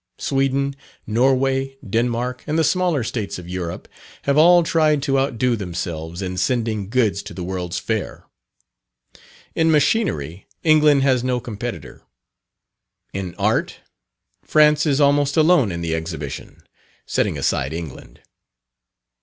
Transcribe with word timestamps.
Sweden, 0.17 0.75
Norway, 1.05 1.77
Denmark, 1.87 2.43
and 2.47 2.57
the 2.57 2.63
smaller 2.63 3.03
states 3.03 3.37
of 3.37 3.47
Europe, 3.47 3.87
have 4.23 4.35
all 4.35 4.63
tried 4.63 5.03
to 5.03 5.19
outdo 5.19 5.55
themselves 5.55 6.23
in 6.23 6.37
sending 6.37 6.89
goods 6.89 7.21
to 7.21 7.35
the 7.35 7.43
World's 7.43 7.77
Fair. 7.77 8.25
In 9.53 9.69
Machinery, 9.69 10.47
England 10.63 11.03
has 11.03 11.23
no 11.23 11.39
competitor. 11.39 12.01
In 13.13 13.35
Art, 13.35 13.81
France 14.43 14.87
is 14.87 14.99
almost 14.99 15.37
alone 15.37 15.71
in 15.71 15.81
the 15.81 15.93
Exhibition, 15.93 16.63
setting 17.05 17.37
aside 17.37 17.71
England. 17.71 18.21